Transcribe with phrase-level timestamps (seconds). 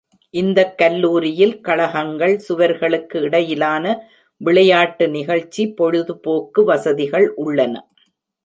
[0.33, 3.85] இந்தக் கல்லூரியில் கழகங்கள், சுவர்களுக்கு இடையிலான
[4.41, 7.75] விளையாட்டு நிகழ்ச்சி, பொழுதுபோக்கு வசதிகள் உள்ளன.